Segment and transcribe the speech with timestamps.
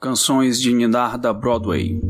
[0.00, 2.00] Canções de Ninar da Broadway.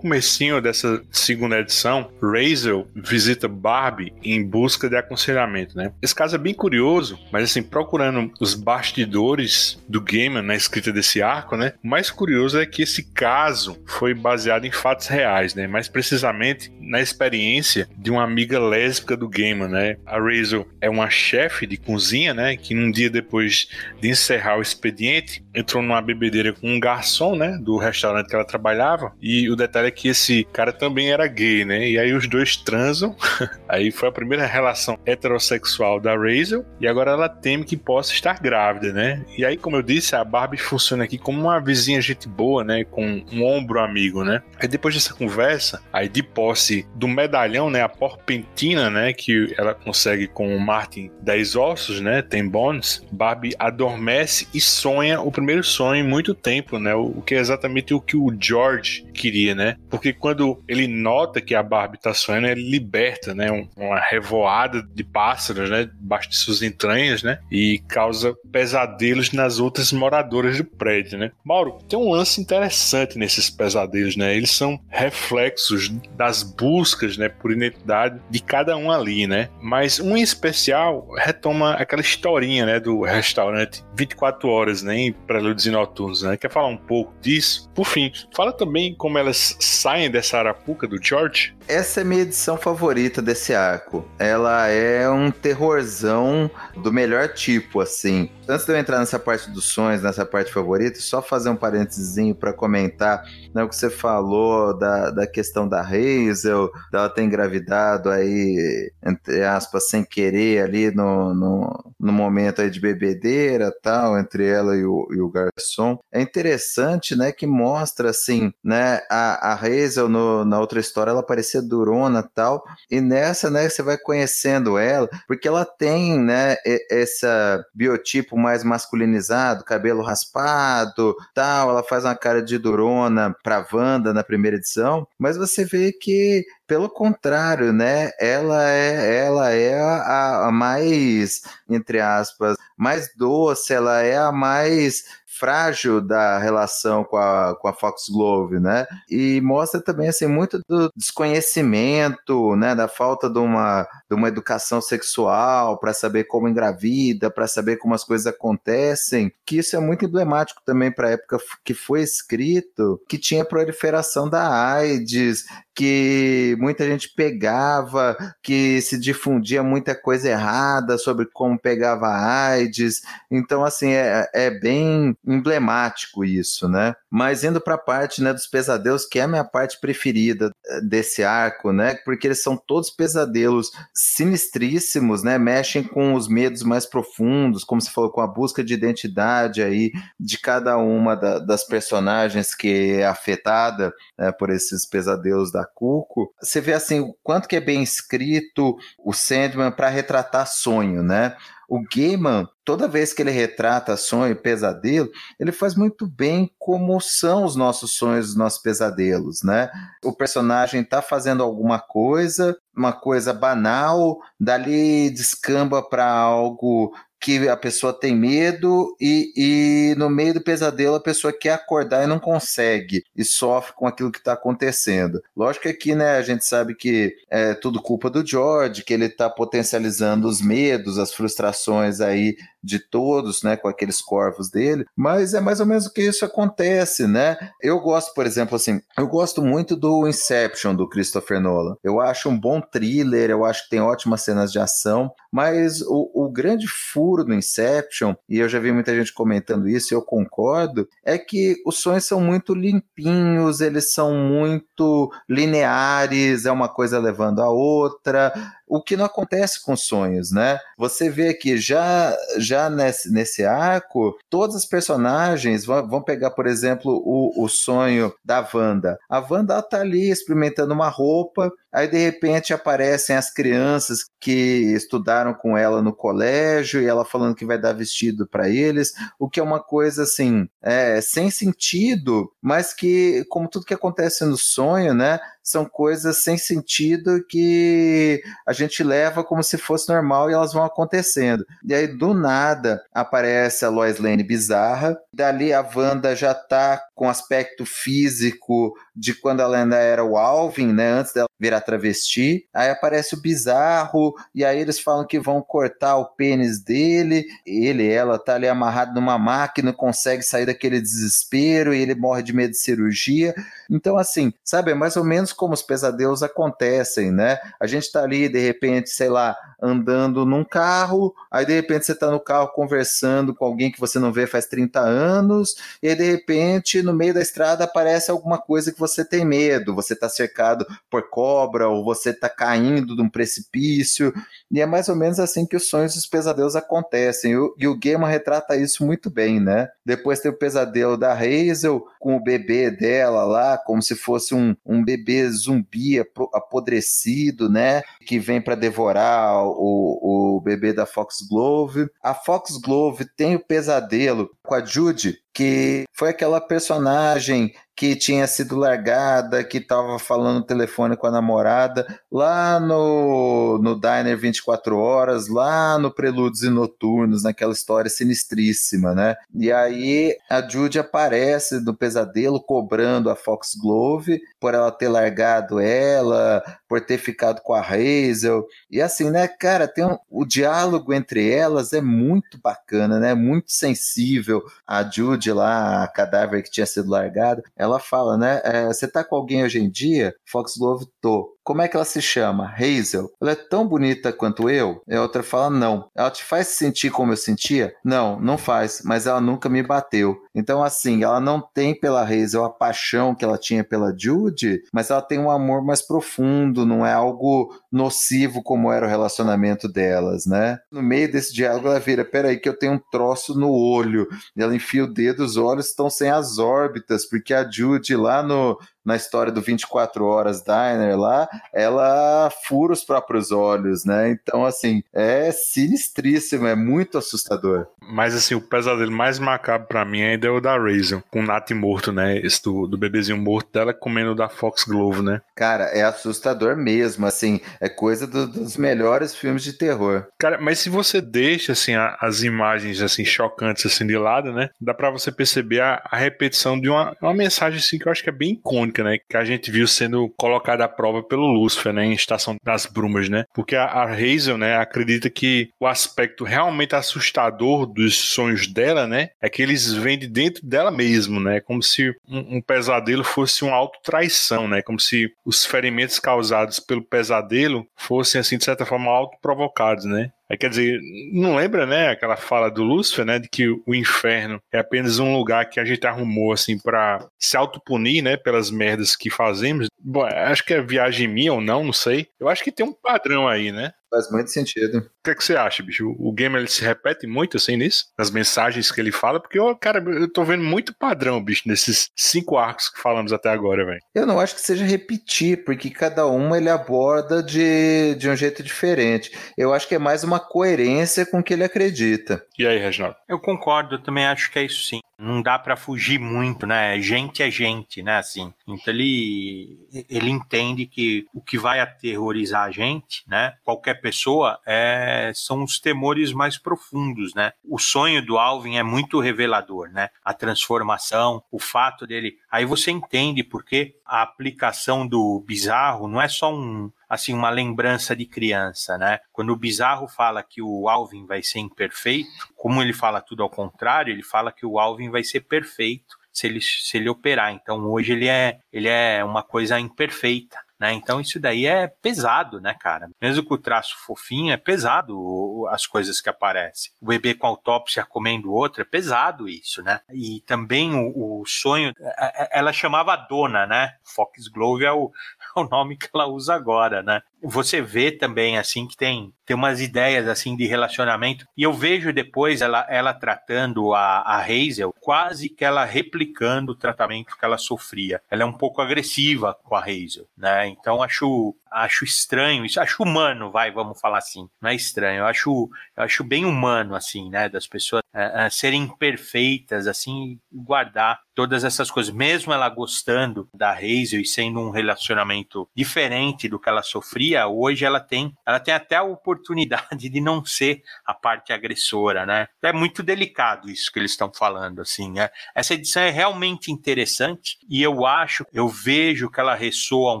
[0.04, 5.92] Comecinho dessa segunda edição, Razel visita Barbie em busca de aconselhamento, né?
[6.02, 11.22] Esse caso é bem curioso, mas assim, procurando os bastidores do Gaiman na escrita desse
[11.22, 11.72] arco, né?
[11.82, 15.66] O mais curioso é que esse caso foi baseado em fatos reais, né?
[15.66, 19.96] Mais precisamente na experiência de uma amiga lésbica do Gaiman, né?
[20.04, 22.58] A Razel é uma chefe de cozinha, né?
[22.58, 23.68] Que num dia depois
[24.02, 27.56] de encerrar o expediente, entrou numa bebedeira com um garçom, né?
[27.58, 29.14] Do restaurante que ela trabalhava.
[29.18, 31.88] E o detalhe é que esse cara também era gay, né?
[31.88, 33.16] E aí os dois transam.
[33.68, 36.64] aí foi a primeira relação heterossexual da Razel.
[36.80, 39.24] E agora ela teme que possa estar grávida, né?
[39.36, 42.84] E aí, como eu disse, a Barbie funciona aqui como uma vizinha gente boa, né?
[42.84, 44.42] Com um ombro amigo, né?
[44.60, 47.82] Aí depois dessa conversa, aí de posse do medalhão, né?
[47.82, 49.12] A porpentina, né?
[49.12, 52.22] Que ela consegue com o Martin 10 ossos, né?
[52.22, 53.04] Tem bones.
[53.10, 56.94] Barbie adormece e sonha o primeiro sonho em muito tempo, né?
[56.94, 59.76] O que é exatamente o que o George queria, né?
[59.88, 63.50] Porque quando ele nota que a Barbie tá sonhando, ele liberta, né?
[63.76, 65.84] uma revoada de pássaros, né?
[65.84, 67.38] Debaixo de suas entranhas, né?
[67.50, 71.32] E causa pesadelos nas outras moradoras do prédio, né?
[71.44, 74.36] Mauro, tem um lance interessante nesses pesadelos, né?
[74.36, 77.28] Eles são reflexos das buscas, né?
[77.28, 79.48] Por identidade de cada um ali, né?
[79.60, 82.80] Mas um em especial retoma aquela historinha, né?
[82.80, 84.96] Do restaurante 24 horas, né?
[84.96, 86.36] Em Prelúdios e Noturnos, né?
[86.36, 87.70] Quer falar um pouco disso?
[87.74, 91.54] Por fim, fala também como elas saem dessa arapuca do George?
[91.66, 94.06] Essa é minha edição favorita desse arco.
[94.18, 98.30] Ela é um terrorzão do melhor tipo, assim.
[98.46, 102.14] Antes de eu entrar nessa parte dos sonhos, nessa parte favorita, só fazer um parênteses
[102.38, 103.24] para comentar
[103.54, 109.42] né, o que você falou da, da questão da Hazel, dela ter engravidado aí, entre
[109.42, 114.84] aspas, sem querer ali no, no, no momento aí de bebedeira tal, entre ela e
[114.84, 115.98] o, e o garçom.
[116.12, 121.22] É interessante, né, que mostra, assim, né, a, a Hazel no, na outra história, ela
[121.22, 126.56] parecia durona tal, e nessa, né, você vai conhecendo ela, porque ela tem, né,
[126.90, 127.26] esse
[127.74, 134.24] biotipo mais masculinizado, cabelo raspado, tal, ela faz uma cara de durona pra Wanda na
[134.24, 138.10] primeira edição, mas você vê que pelo contrário, né?
[138.18, 145.04] Ela é, ela é a, a mais, entre aspas, mais doce, ela é a mais
[145.38, 148.86] frágil da relação com a, com a Foxglove, né?
[149.10, 154.80] E mostra também assim muito do desconhecimento, né, da falta de uma, de uma educação
[154.80, 160.04] sexual para saber como engravida, para saber como as coisas acontecem, que isso é muito
[160.04, 165.44] emblemático também para a época que foi escrito, que tinha proliferação da AIDS,
[165.74, 173.02] que muita gente pegava, que se difundia muita coisa errada sobre como pegava AIDS.
[173.30, 176.94] Então, assim, é, é bem emblemático isso, né?
[177.10, 180.80] Mas indo para a parte né, dos pesadelos, que é a minha parte preferida eh,
[180.82, 181.94] desse arco, né?
[182.04, 185.38] Porque eles são todos pesadelos sinistríssimos, né?
[185.38, 189.92] Mexem com os medos mais profundos, como você falou, com a busca de identidade aí
[190.18, 196.32] de cada uma da, das personagens que é afetada né, por esses pesadelos da Cuco,
[196.40, 201.36] você vê assim o quanto que é bem escrito o Sandman para retratar sonho, né?
[201.68, 207.00] O Gaiman, toda vez que ele retrata sonho e pesadelo, ele faz muito bem como
[207.00, 209.70] são os nossos sonhos, os nossos pesadelos, né?
[210.02, 216.92] O personagem está fazendo alguma coisa, uma coisa banal, dali descamba para algo
[217.24, 222.04] que a pessoa tem medo e, e no meio do pesadelo a pessoa quer acordar
[222.04, 225.22] e não consegue e sofre com aquilo que está acontecendo.
[225.34, 229.06] Lógico que aqui, né, a gente sabe que é tudo culpa do George, que ele
[229.06, 235.34] está potencializando os medos, as frustrações aí de todos, né, com aqueles corvos dele, mas
[235.34, 237.36] é mais ou menos o que isso acontece, né?
[237.60, 241.76] Eu gosto, por exemplo, assim, eu gosto muito do Inception do Christopher Nolan.
[241.84, 246.10] Eu acho um bom thriller, eu acho que tem ótimas cenas de ação, mas o,
[246.14, 250.02] o grande furo do Inception, e eu já vi muita gente comentando isso, e eu
[250.02, 256.98] concordo, é que os sonhos são muito limpinhos, eles são muito lineares, é uma coisa
[256.98, 258.32] levando a outra,
[258.66, 260.58] o que não acontece com sonhos, né?
[260.78, 266.46] Você vê que já, já nesse, nesse arco, todas as personagens vão, vão pegar, por
[266.46, 268.98] exemplo, o, o sonho da Wanda.
[269.08, 275.34] A Wanda tá ali experimentando uma roupa, aí de repente aparecem as crianças que estudaram
[275.34, 279.40] com ela no colégio e ela falando que vai dar vestido para eles, o que
[279.40, 284.94] é uma coisa assim, é, sem sentido, mas que, como tudo que acontece no sonho,
[284.94, 285.20] né?
[285.44, 290.64] São coisas sem sentido que a gente leva como se fosse normal e elas vão
[290.64, 291.44] acontecendo.
[291.62, 294.98] E aí, do nada, aparece a Lois Lane bizarra.
[295.12, 300.72] Dali, a Wanda já tá com aspecto físico de quando ela ainda era o Alvin,
[300.72, 300.92] né?
[300.92, 302.46] Antes dela virar travesti.
[302.54, 307.26] Aí aparece o bizarro, e aí eles falam que vão cortar o pênis dele.
[307.44, 312.32] Ele, ela, tá ali amarrado numa máquina, consegue sair daquele desespero e ele morre de
[312.32, 313.34] medo de cirurgia.
[313.68, 317.38] Então, assim, sabe, é mais ou menos como os pesadelos acontecem, né?
[317.60, 321.94] A gente tá ali, de repente, sei lá, andando num carro, aí de repente você
[321.94, 325.96] tá no carro conversando com alguém que você não vê faz 30 anos, e aí,
[325.96, 330.08] de repente, no meio da estrada aparece alguma coisa que você tem medo, você tá
[330.08, 334.12] cercado por cobra, ou você tá caindo de um precipício,
[334.50, 337.78] e é mais ou menos assim que os sonhos e os pesadelos acontecem, e o
[337.78, 339.68] Gaiman retrata isso muito bem, né?
[339.84, 344.54] Depois tem o pesadelo da Hazel com o bebê dela lá, como se fosse um,
[344.64, 345.98] um bebê zumbi
[346.32, 347.82] apodrecido, né?
[348.06, 351.88] Que vem para devorar o, o bebê da Foxglove.
[352.02, 358.56] A Foxglove tem o pesadelo com a Judy, que foi aquela personagem que tinha sido
[358.56, 365.28] largada, que estava falando no telefone com a namorada, lá no, no Diner 24 Horas,
[365.28, 369.16] lá no Prelúdios e Noturnos, naquela história sinistríssima, né?
[369.34, 376.42] E aí a Judy aparece no pesadelo cobrando a Foxglove por ela ter largado ela,
[376.68, 378.46] por ter ficado com a Hazel.
[378.70, 383.14] E assim, né, cara, tem um, o diálogo entre elas é muito bacana, né?
[383.14, 384.33] Muito sensível.
[384.66, 388.40] A Judy lá, a cadáver que tinha sido largada, ela fala, né?
[388.44, 390.14] É, você tá com alguém hoje em dia?
[390.26, 391.33] Foxglove, tô.
[391.44, 392.54] Como é que ela se chama?
[392.58, 393.10] Hazel.
[393.20, 394.82] Ela é tão bonita quanto eu?
[394.88, 395.90] E a outra fala, não.
[395.94, 397.74] Ela te faz sentir como eu sentia?
[397.84, 400.16] Não, não faz, mas ela nunca me bateu.
[400.34, 404.90] Então, assim, ela não tem pela Hazel a paixão que ela tinha pela Judy, mas
[404.90, 410.24] ela tem um amor mais profundo, não é algo nocivo como era o relacionamento delas,
[410.26, 410.58] né?
[410.72, 414.08] No meio desse diálogo, ela vira: peraí, que eu tenho um troço no olho.
[414.34, 418.22] E ela enfia o dedo, os olhos estão sem as órbitas, porque a Judy lá
[418.22, 424.10] no, na história do 24 Horas Diner lá, ela fura os próprios olhos, né?
[424.10, 427.66] Então, assim, é sinistríssimo, é muito assustador.
[427.80, 431.22] Mas, assim, o pesadelo mais macabro para mim ainda é o da Raisin, com o
[431.22, 432.18] Nat morto, né?
[432.18, 435.20] Esse do, do bebezinho morto dela comendo da Fox Glove, né?
[435.34, 440.06] Cara, é assustador mesmo, assim, é coisa do, dos melhores filmes de terror.
[440.18, 444.50] Cara, mas se você deixa, assim, a, as imagens, assim, chocantes, assim, de lado, né?
[444.60, 448.02] Dá para você perceber a, a repetição de uma, uma mensagem, assim, que eu acho
[448.02, 448.98] que é bem icônica né?
[449.08, 451.84] Que a gente viu sendo colocada à prova pelo Lúcifer, né?
[451.84, 453.24] Em Estação das Brumas, né?
[453.34, 454.56] Porque a, a Hazel, né?
[454.56, 459.10] Acredita que o aspecto realmente assustador dos sonhos dela, né?
[459.20, 461.40] É que eles vêm de dentro dela mesmo, né?
[461.40, 464.62] Como se um, um pesadelo fosse uma autotraição, né?
[464.62, 470.10] Como se os ferimentos causados pelo pesadelo fossem, assim, de certa forma, autoprovocados, né?
[470.30, 470.80] Aí, quer dizer,
[471.12, 475.14] não lembra, né, aquela fala do Lúcifer, né, de que o inferno é apenas um
[475.14, 479.68] lugar que a gente arrumou, assim, para se autopunir, né, pelas merdas que fazemos.
[479.78, 482.06] Bom, acho que é viagem minha ou não, não sei.
[482.18, 483.72] Eu acho que tem um padrão aí, né?
[483.94, 484.78] Faz muito sentido.
[484.78, 485.94] O que, é que você acha, bicho?
[486.00, 487.86] O game ele se repete muito assim nisso?
[487.96, 489.20] Nas mensagens que ele fala?
[489.20, 493.30] Porque, eu, cara, eu tô vendo muito padrão, bicho, nesses cinco arcos que falamos até
[493.30, 493.78] agora, velho.
[493.94, 498.42] Eu não acho que seja repetir, porque cada uma ele aborda de, de um jeito
[498.42, 499.16] diferente.
[499.38, 502.24] Eu acho que é mais uma coerência com o que ele acredita.
[502.36, 502.96] E aí, Reginaldo?
[503.08, 506.80] Eu concordo, eu também acho que é isso sim não dá para fugir muito, né?
[506.80, 507.98] Gente é gente, né?
[507.98, 509.58] Assim, então ele
[509.88, 513.34] ele entende que o que vai aterrorizar a gente, né?
[513.44, 517.32] Qualquer pessoa é são os temores mais profundos, né?
[517.44, 519.90] O sonho do Alvin é muito revelador, né?
[520.04, 526.08] A transformação, o fato dele, aí você entende porque a aplicação do bizarro não é
[526.08, 529.00] só um assim uma lembrança de criança, né?
[529.12, 533.30] Quando o Bizarro fala que o Alvin vai ser imperfeito, como ele fala tudo ao
[533.30, 537.32] contrário, ele fala que o Alvin vai ser perfeito se ele, se ele operar.
[537.32, 540.38] Então hoje ele é, ele é uma coisa imperfeita.
[540.58, 540.72] né?
[540.72, 542.88] Então isso daí é pesado, né, cara?
[543.02, 546.72] Mesmo com o traço fofinho, é pesado as coisas que aparecem.
[546.80, 549.80] O bebê com autópsia comendo outro, é pesado isso, né?
[549.92, 553.74] E também o, o sonho, é, é, ela chamava Dona, né?
[553.82, 554.92] Foxglove é o,
[555.40, 557.02] o nome que ela usa agora, né?
[557.24, 561.26] Você vê também, assim, que tem, tem umas ideias, assim, de relacionamento.
[561.36, 566.56] E eu vejo depois ela, ela tratando a, a Hazel, quase que ela replicando o
[566.56, 568.00] tratamento que ela sofria.
[568.10, 570.48] Ela é um pouco agressiva com a Hazel, né?
[570.48, 575.06] Então acho acho estranho isso, acho humano, vai, vamos falar assim, não é estranho, eu
[575.06, 581.00] acho, eu acho bem humano, assim, né, das pessoas é, é, serem perfeitas, assim, guardar
[581.14, 586.48] todas essas coisas, mesmo ela gostando da Hazel e sendo um relacionamento diferente do que
[586.48, 591.32] ela sofria, hoje ela tem, ela tem até a oportunidade de não ser a parte
[591.32, 595.10] agressora, né, é muito delicado isso que eles estão falando, assim, né?
[595.34, 600.00] essa edição é realmente interessante e eu acho, eu vejo que ela ressoa um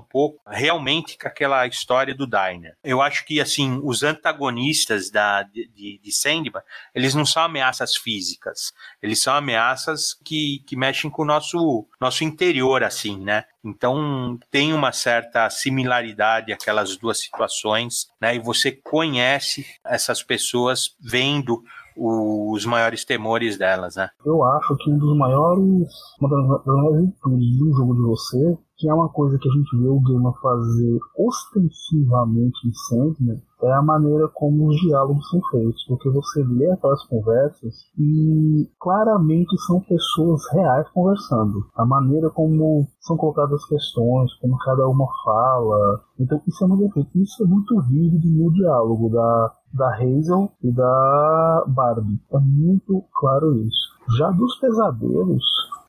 [0.00, 2.76] pouco realmente com aquela história do Diner.
[2.82, 6.62] Eu acho que, assim, os antagonistas da, de, de, de Sandman,
[6.94, 12.24] eles não são ameaças físicas, eles são ameaças que, que mexem com o nosso, nosso
[12.24, 13.44] interior, assim, né?
[13.64, 18.36] Então, tem uma certa similaridade aquelas duas situações, né?
[18.36, 21.62] E você conhece essas pessoas vendo
[21.96, 24.10] os maiores temores delas, né?
[24.24, 25.88] Eu acho que um dos maiores,
[26.20, 29.76] uma das maiores virtudes de jogo de você que é uma coisa que a gente
[29.76, 35.84] vê o Gamer fazer ostensivamente em Sandman, é a maneira como os diálogos são feitos,
[35.88, 41.64] porque você lê aquelas conversas e claramente são pessoas reais conversando.
[41.74, 46.00] A maneira como são colocadas as questões, como cada uma fala.
[46.18, 51.64] Então isso é muito isso é muito vívido no diálogo da, da Hazel e da
[51.68, 52.20] Barbie.
[52.32, 53.94] É muito claro isso.
[54.18, 55.44] Já dos pesadelos,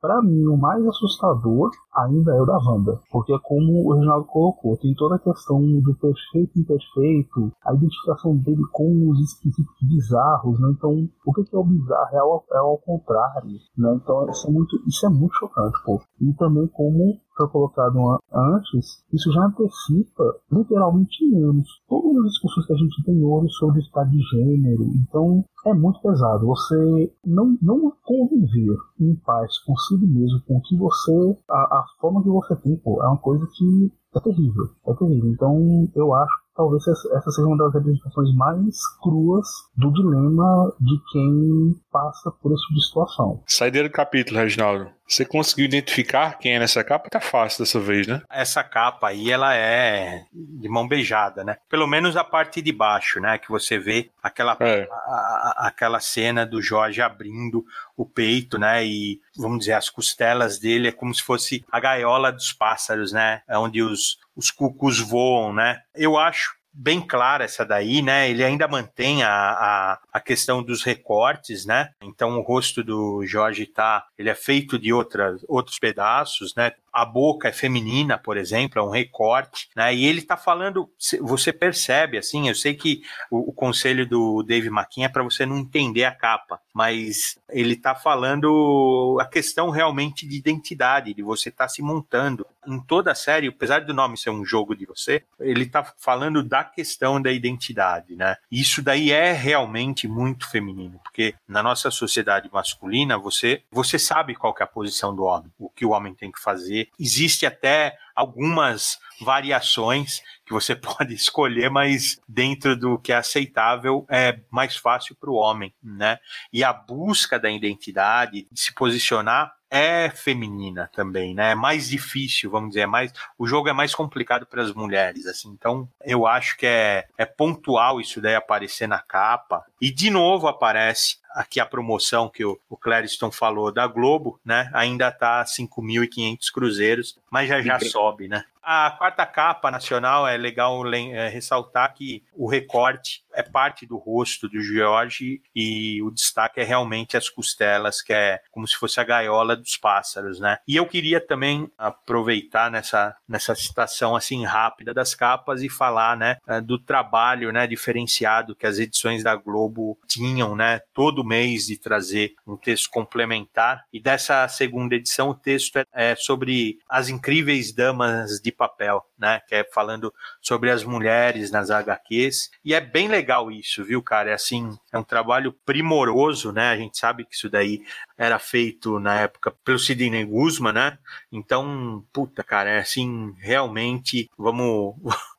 [0.06, 3.00] para mim, o mais assustador ainda é o da Wanda.
[3.12, 7.74] Porque é como o Reginaldo colocou, tem toda a questão do perfeito e imperfeito, a
[7.74, 10.70] identificação dele com os esquisitos bizarros, né?
[10.78, 12.10] Então, o que é o bizarro?
[12.16, 13.96] É ao, é ao contrário, né?
[13.96, 16.00] Então, isso é muito, isso é muito chocante, pô.
[16.22, 22.74] E também como foi colocado antes, isso já antecipa literalmente anos todas as discussões que
[22.74, 24.84] a gente tem hoje sobre o estado de gênero.
[25.08, 26.46] Então é muito pesado.
[26.46, 31.38] Você não, não conviver em paz consigo mesmo, com que você.
[31.50, 34.64] A, a forma que você tem, pô, é uma coisa que é terrível.
[34.88, 35.32] É terrível.
[35.32, 41.76] Então eu acho talvez essa seja uma das representações mais cruas do dilema de quem
[41.92, 43.44] passa por esse tipo situação.
[43.46, 44.88] Saideira do capítulo, Reginaldo.
[45.08, 47.10] Você conseguiu identificar quem é nessa capa?
[47.10, 48.22] Tá fácil dessa vez, né?
[48.30, 51.58] Essa capa aí, ela é de mão beijada, né?
[51.70, 53.38] Pelo menos a parte de baixo, né?
[53.38, 54.88] Que você vê aquela, é.
[54.92, 58.84] a, a, aquela cena do Jorge abrindo o peito, né?
[58.86, 63.42] E, vamos dizer, as costelas dele é como se fosse a gaiola dos pássaros, né?
[63.48, 65.82] É onde os, os cucos voam, né?
[65.94, 68.30] Eu acho bem clara essa daí, né?
[68.30, 71.92] Ele ainda mantém a, a, a, questão dos recortes, né?
[72.02, 76.74] Então o rosto do Jorge tá, ele é feito de outras, outros pedaços, né?
[76.96, 79.94] A boca é feminina, por exemplo, é um recorte, né?
[79.94, 80.90] E ele está falando,
[81.22, 85.46] você percebe, assim, eu sei que o, o conselho do Dave McKean é para você
[85.46, 91.50] não entender a capa, mas ele está falando a questão realmente de identidade, de você
[91.50, 92.48] estar tá se montando.
[92.66, 96.42] Em toda a série, apesar do nome ser um jogo de você, ele está falando
[96.42, 98.38] da questão da identidade, né?
[98.50, 104.56] Isso daí é realmente muito feminino, porque na nossa sociedade masculina, você, você sabe qual
[104.60, 108.98] é a posição do homem, o que o homem tem que fazer, Existe até algumas
[109.22, 115.30] variações que você pode escolher, mas dentro do que é aceitável é mais fácil para
[115.30, 116.20] o homem, né?
[116.52, 121.52] E a busca da identidade, de se posicionar é feminina também, né?
[121.52, 125.26] É mais difícil, vamos dizer, é mais o jogo é mais complicado para as mulheres,
[125.26, 125.50] assim.
[125.50, 129.66] Então, eu acho que é, é pontual isso daí aparecer na capa.
[129.82, 134.70] E de novo aparece aqui a promoção que o, o Clériston falou da Globo, né?
[134.74, 138.46] Ainda tá 5.500 cruzeiros, mas já já sobe, né?
[138.68, 144.50] A quarta capa nacional é legal é, ressaltar que o recorte é parte do rosto
[144.50, 149.04] do George e o destaque é realmente as costelas, que é como se fosse a
[149.04, 150.58] gaiola dos pássaros, né?
[150.68, 156.38] E eu queria também aproveitar nessa, nessa citação assim rápida das capas e falar, né,
[156.48, 160.80] é, do trabalho, né, diferenciado que as edições da Globo tinham, né?
[160.92, 163.86] Todo mês de trazer um texto complementar.
[163.92, 169.42] E dessa segunda edição, o texto é, é sobre as incríveis damas de papel, né?
[169.48, 172.52] Que é falando sobre as mulheres nas HQs.
[172.64, 174.32] E é bem legal isso, viu, cara?
[174.32, 176.70] É assim, é um trabalho primoroso, né?
[176.70, 177.84] A gente sabe que isso daí
[178.18, 180.98] era feito na época pelo Sidney Guzman, né?
[181.32, 184.96] Então, puta, cara, é assim, realmente, vamos,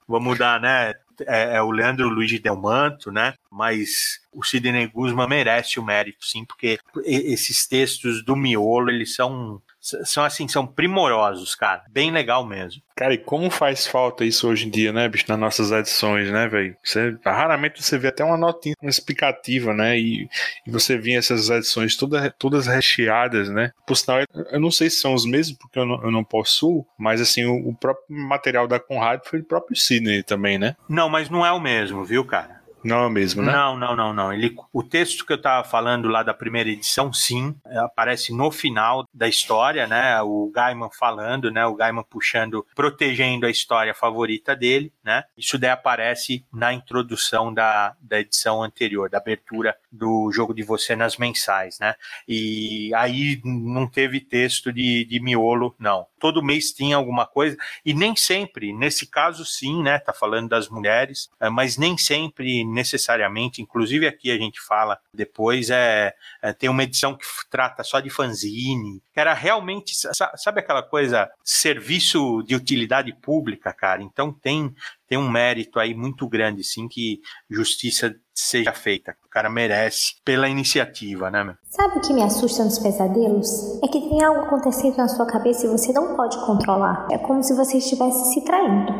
[0.07, 0.95] vamos dar, né?
[1.27, 3.35] É, é, o Leandro Luiz Delmanto, né?
[3.51, 9.63] Mas o Sidney Guzman merece o mérito, sim, porque esses textos do miolo, eles são
[10.05, 11.85] são assim, são primorosos, cara.
[11.90, 12.83] Bem legal mesmo.
[12.97, 16.49] Cara, e como faz falta isso hoje em dia, né, bicho, nas nossas edições, né,
[16.49, 16.76] velho?
[17.25, 19.99] Raramente você vê até uma notinha explicativa, né?
[19.99, 20.28] E,
[20.66, 23.73] e você vê essas edições todas, todas recheadas, né?
[23.87, 26.87] Por sinal, eu não sei se são os mesmos, porque eu não, eu não possuo,
[26.99, 30.75] mas assim, o, o próprio material da Conrad foi o próprio Sidney também, né?
[30.88, 32.56] Não, mas não é o mesmo, viu, cara?
[32.87, 33.52] Não é o mesmo, né?
[33.52, 34.33] Não, não, não, não.
[34.33, 39.05] Ele, o texto que eu estava falando lá da primeira edição, sim, aparece no final
[39.12, 40.21] da história, né?
[40.23, 41.66] O Gaiman falando, né?
[41.66, 45.25] O Gaiman puxando, protegendo a história favorita dele, né?
[45.37, 50.95] Isso daí aparece na introdução da, da edição anterior, da abertura do jogo de você
[50.95, 51.95] nas mensais, né?
[52.29, 56.07] E aí não teve texto de, de miolo, não.
[56.19, 59.99] Todo mês tinha alguma coisa, e nem sempre, nesse caso sim, né?
[59.99, 65.71] Tá falando das mulheres, é, mas nem sempre necessariamente, inclusive aqui a gente fala depois,
[65.71, 69.93] é, é tem uma edição que trata só de fanzine, era realmente,
[70.37, 74.03] sabe aquela coisa, serviço de utilidade pública, cara?
[74.03, 74.75] Então tem,
[75.09, 77.21] tem um mérito aí muito grande, sim, que
[77.51, 79.17] justiça seja feita.
[79.25, 81.55] O cara merece pela iniciativa, né, meu?
[81.65, 83.83] Sabe o que me assusta nos pesadelos?
[83.83, 87.07] É que tem algo acontecendo na sua cabeça e você não pode controlar.
[87.11, 88.93] É como se você estivesse se traindo.